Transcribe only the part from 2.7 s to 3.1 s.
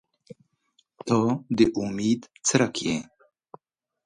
یې.